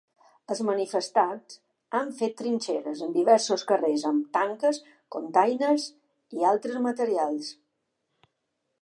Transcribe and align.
Els 0.53 0.59
manifestants 0.67 1.57
han 1.99 2.09
fet 2.21 2.33
trinxeres 2.39 3.03
en 3.09 3.13
diversos 3.19 3.65
carrers 3.73 4.07
amb 4.13 4.27
tanques, 4.41 4.83
containers 5.17 5.89
i 6.39 6.51
altres 6.57 6.85
materials. 6.91 7.57